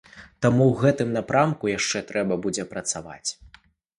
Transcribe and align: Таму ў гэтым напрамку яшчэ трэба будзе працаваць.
Таму 0.43 0.63
ў 0.69 0.73
гэтым 0.85 1.11
напрамку 1.17 1.69
яшчэ 1.77 2.03
трэба 2.11 2.33
будзе 2.45 2.63
працаваць. 2.75 3.29